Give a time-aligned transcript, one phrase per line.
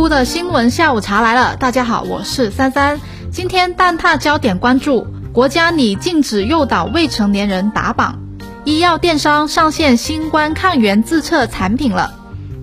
[0.00, 2.98] 乎的新闻下午茶来了，大家好，我是三三。
[3.30, 8.18] 今天蛋挞焦点关注：国家拟禁止诱导未成年人打榜，
[8.64, 12.14] 医药电商上线新冠抗原自测产品了，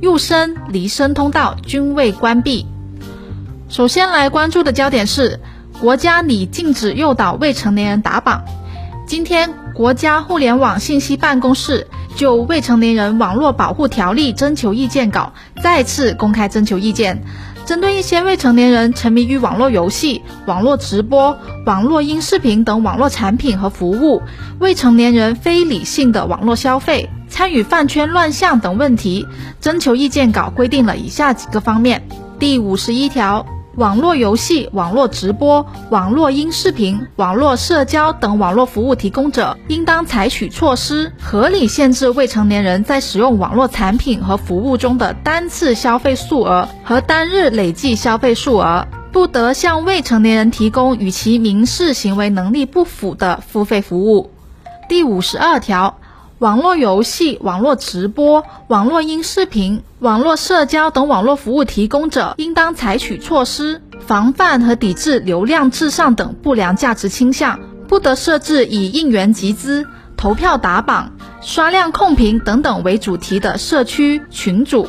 [0.00, 2.68] 入深、离深通道均未关闭。
[3.68, 5.40] 首先来关注的焦点是，
[5.80, 8.44] 国家拟禁止诱导未成年人打榜。
[9.08, 11.88] 今天，国家互联网信息办公室。
[12.16, 15.32] 就《未成年人网络保护条例》征求意见稿
[15.62, 17.22] 再次公开征求意见，
[17.66, 24.22] 针对一些未成年人沉迷于网络游戏、网络直播、网络音视频等网络产品和服务，
[24.60, 29.26] 未成年人非理性的网络消费、参与饭圈乱象等问题，
[29.60, 32.06] 征求意见稿规定了以下几个方面：
[32.38, 33.44] 第五十一条。
[33.76, 54.30] 网络游戏、网络直播、网络音视频、网络社交等网络服务提供者，应当采取措施，合理限制未成年人在使用网络产品和服务中的单次消费数额和单日累计消费数额，不得向未成年人提供与其民事行为能力不符的付费服务。
[54.88, 55.98] 第五十二条。
[56.44, 69.86] 网络游戏、网络直播、网络音视频、网络社交等网络服务提供者，应当采取措施，防范和抵制流量至上等不良价值倾向，不得设置以应援集资、
[70.18, 74.86] 投票打榜、刷量控评等等为主题的社区群组，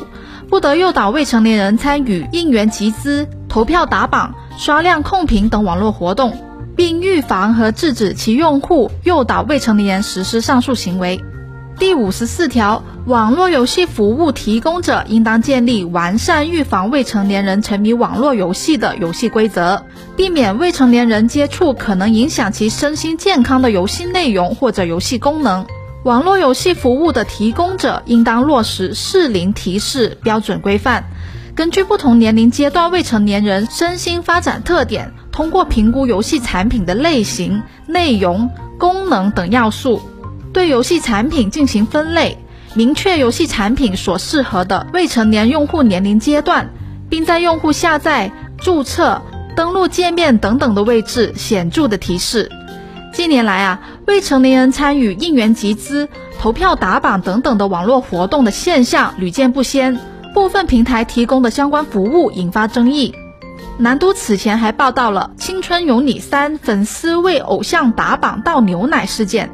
[0.50, 6.36] 不得诱导未成年人参与应援集资、投票打榜、刷量控评等网络活动，
[6.76, 11.18] 并预防和制止其用户诱导未成年人实施上述行为。
[11.78, 19.82] 第五十四条，网络游戏服务提供者应当建立完善预防未成年人沉迷网络游戏的游戏规则，
[20.16, 25.66] 避免未成年人接触可能影响其身心健康的游戏内容或者游戏功能。
[26.04, 31.04] 网络游戏服务的提供者应当落实适龄提示标准规范，
[31.54, 38.48] 根据不同年龄阶段未成年人身心发展特点，通过评估游戏产品的类型、内容、
[38.78, 40.00] 功能等要素。
[40.56, 42.38] 对游戏产品进行分类，
[42.72, 46.70] 明确游戏产品所适合的未成年用户年龄阶段，
[47.10, 49.20] 并在用户下载、注册、
[49.54, 52.50] 登录界面等等的位置显著的提示。
[53.12, 56.08] 近年来啊，未成年人参与应援集资、
[56.38, 59.98] 投票打榜等等的网络活动的现象屡见不鲜，
[60.32, 63.14] 部分平台提供的相关服务引发争议。
[63.76, 69.50] 南都此前还报道了《青春有你三》粉丝为偶像打榜倒牛奶事件。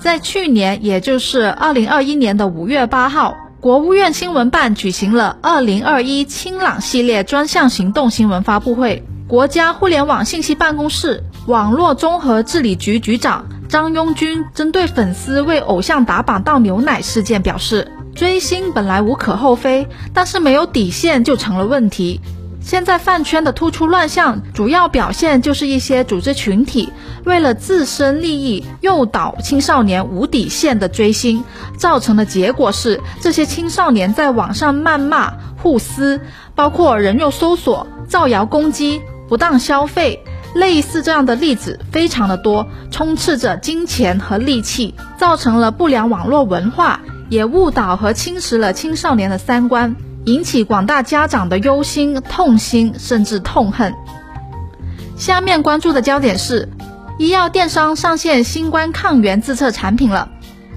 [0.00, 9.02] 在去年，也就是二零二一年的五月八号，国务院新闻办举行了二零二一清朗系列专项行动新闻发布会。
[9.26, 22.20] 国家互联网信息办公室网络综合治理局局长张拥军针对粉丝为偶像打榜倒牛奶事件表示，追星本来无可厚非，但是没有底线就成了问题。
[22.66, 26.92] 现在饭圈的突出乱象，主要表现就是一些组织群体
[27.24, 31.44] 为了自身利益诱导青少年无底线的追星，
[31.78, 35.32] 造成的结果是这些青少年在网上谩骂、
[35.62, 36.20] 互撕，
[36.56, 49.94] 包括人肉搜索、造谣攻击、不当消费，类似这样的例子非常的多，充斥着金钱和戾气，造成了不良网络文化，也误导和侵蚀了青少年的三观。
[50.26, 53.94] 引起广大家长的忧心、痛心，甚至痛恨。
[55.16, 56.68] 下面关注的焦点是，
[57.16, 60.28] 医药电商上线新冠抗原自测产品了。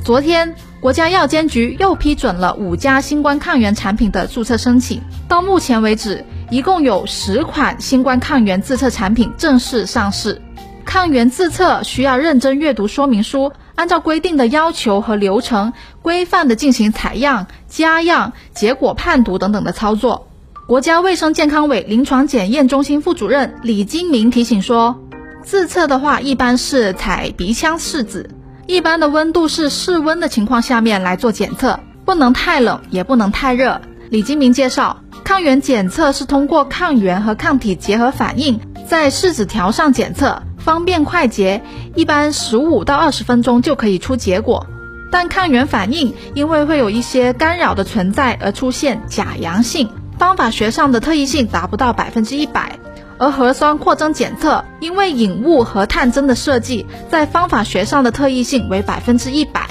[0.06, 5.02] 昨天，国家药监局又批准了五家新冠抗原产品的注册申请。
[5.28, 10.40] 到目前为止，一共有十款新冠抗原自测产品正式上市。
[10.86, 13.52] 抗原自测需要认真阅读说明书。
[13.76, 15.72] 按照规定的要求和流程，
[16.02, 20.28] 规范的进行采样、加样、结果判读等等的操作。
[20.68, 25.00] 国家卫生健康委临床检验中心副主任李金明提醒说，
[25.44, 28.30] 自测的话一般是采鼻腔试纸，
[28.68, 33.82] 一般的温度是室温的情况下面来做检测，不能太冷，也不能太热。
[34.10, 40.44] 李金明介绍，抗原检测是通过抗原和抗体结合反应，在试纸条上检测。
[40.58, 41.64] 方便快捷，
[41.96, 44.68] 一般十五到二十分钟就可以出结果。
[45.12, 52.78] 但抗原反应因为会有一些干扰的存在而出现假阳性，方法学上的特异性达不到百分之一百。
[53.18, 59.70] 而核酸扩增检测因为引物和探针的设计，在方法学上的特异性为百分之一百。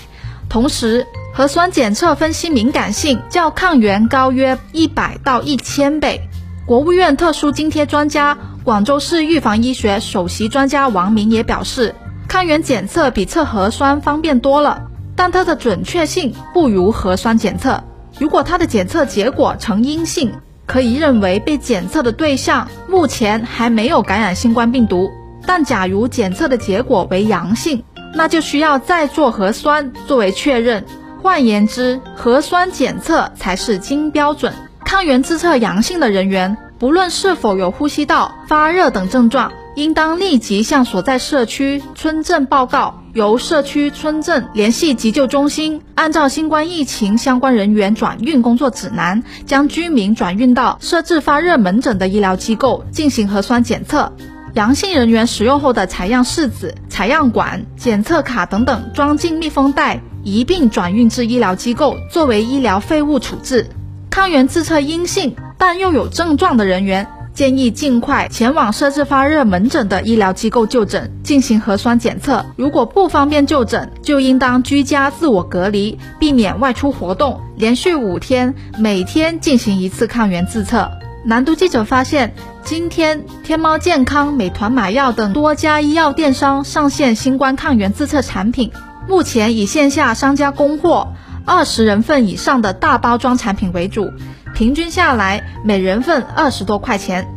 [0.49, 6.21] 同时，核酸检测分析敏感性较抗原高约一百到一千倍。
[6.67, 8.37] 国务院特殊津贴专家。
[8.65, 11.95] 广州市预防医学首席专家王明也表示，
[12.27, 14.88] 抗原检测比测核酸方便多了，
[15.19, 17.83] 但它的准确性不如核酸检测。
[18.21, 20.33] 如果它的检测结果呈阴性，
[20.65, 25.11] 可以认为被检测的对象目前还没有感染新冠病毒。
[25.45, 27.83] 但假如检测的结果为阳性，
[28.15, 30.85] 那就需要再做核酸作为确认。
[31.21, 34.55] 换言之，核酸检测才是金标准。
[34.85, 54.13] 抗原自测阳性的人员，不论是否有呼吸道发热等症状，应当立即向所在社区村镇报告，由社区村镇联系急救中心，按照新冠疫情相关人员转运工作指南，将居民转运到设置发热门诊的医疗机构进行核酸检测。
[54.55, 63.67] 阳性人员使用后的采样试纸、采样管、检测卡等等，装进密封袋，一并转运至医疗机构作为医疗废物处置。
[64.11, 72.45] 抗原自测阴性但又有症状的人员，建议尽快前往设置发热门诊的医疗机构就诊，进行核酸检测。
[72.57, 80.91] 如果不方便就诊，就应当居家自我隔离，避免外出活动，连续五天，每天进行一次抗原自测。
[81.25, 88.73] 南都记者发现，今天天猫健康、美团买药等多家医药电商上线新冠抗原自测产品，
[89.07, 91.13] 目前以线下商家供货
[91.45, 94.11] 二十人份以上的大包装产品为主，
[94.59, 97.33] 平均下来每人份二十多块钱。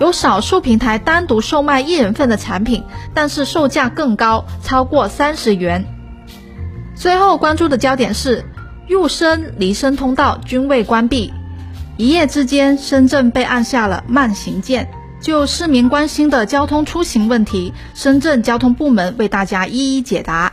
[0.00, 2.84] 有少数平台单独售卖一人份的产品，
[3.14, 5.82] 但是售价更高，超过三十元。
[6.94, 8.44] 最后关注的焦点是，
[8.86, 11.32] 入深离深通道均未关闭。
[11.96, 14.90] 一夜之间，深圳被按下了慢行键。
[15.22, 20.52] 就市民关心的交通出行问题，深圳交通部门为大家一一解答。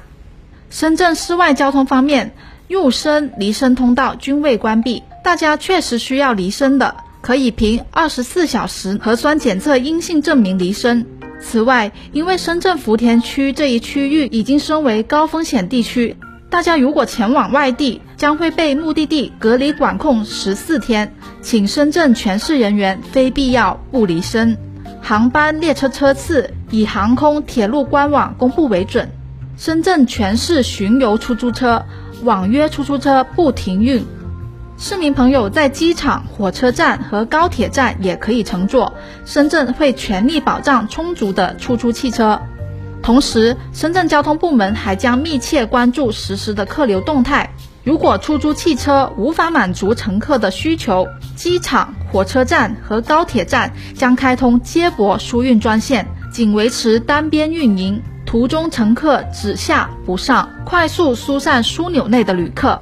[0.70, 2.34] 深圳市外交通方面，
[2.70, 11.04] 入深、离深通道均未关闭，大家确实需要离深的，可以凭二十四小时核酸检测阴性证明离深。
[11.42, 16.16] 此外，因为深圳福田区这一区域已经升为高风险地区。
[16.52, 21.12] 大家如果前往外地，将会被目的地隔离管控十四天，
[21.42, 24.56] 请深圳全市人员非必要不离深。
[25.02, 29.10] 航班列车车次以航空、铁路官网公布为准。
[29.58, 31.84] 深圳全市巡游出租车、
[32.22, 34.06] 网约出租车不停运。
[34.78, 38.94] 市民朋友在机场、火车站和高铁站也可以乘坐，
[39.26, 42.42] 深圳会全力保障充足的出租汽车。
[43.02, 47.50] 同时，深圳交通部门还将密切关注实时的客流动态。
[47.86, 51.08] 如果出租汽车无法满足乘客的需求，
[51.38, 62.82] 机场、火车站和高铁站将开通接驳疏运专线，仅维持单边运营，途中乘客只下不上，快速疏散枢纽内的旅客。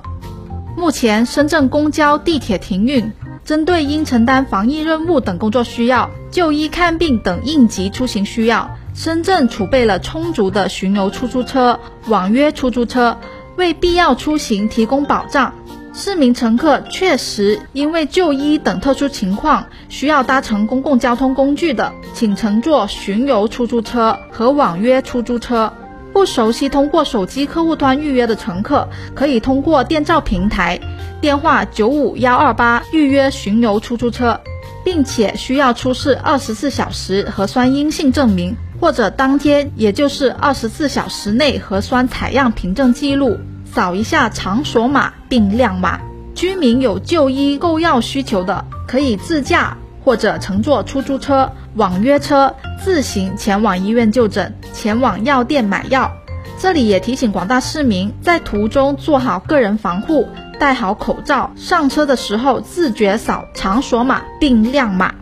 [0.75, 3.11] 目前，深圳公交、地铁停运，
[3.45, 8.75] 针对应承担防疫任务等工作需要、就医看病等应急出行需要。
[8.95, 13.17] 深圳储备了充足的巡游出租车、网约出租车，
[13.55, 15.53] 为必要出行提供保障。
[15.93, 25.71] 市民乘客确实因为就医等特殊情况需要搭乘公共交通工具的，请乘坐巡游出租车和网约出租车。
[26.13, 30.79] 不熟悉通过手机客户端预约的乘客，可以通过电召平台
[31.19, 34.39] 电话九五幺二八预约巡游出租车，
[34.85, 38.55] 并且需要出示二十四小时核酸阴性证明。
[38.79, 46.01] 或者当天，也就是二十四小时内核酸采样凭证记录，扫一下场所码并亮码。
[46.35, 56.11] 居民有就医购药需求的，可以自驾或者乘坐出租车、网约车自行前往医院就诊，前往药店买药。
[56.59, 60.27] 这里也提醒广大市民，在途中做好个人防护，
[60.59, 65.15] 戴好口罩，上车的时候自觉扫场所码并亮码。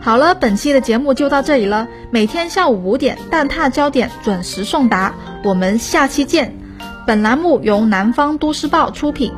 [0.00, 1.86] 好了，本期的节目就到这里了。
[2.10, 6.52] 每天下午五点，蛋挞焦点准时送达，我们下期见。
[7.06, 9.32] 本栏目由南方都市报出品。